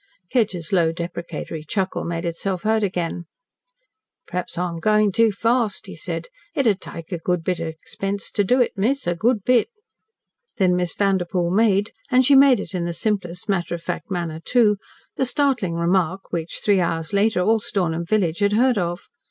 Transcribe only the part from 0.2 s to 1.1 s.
Kedgers' low,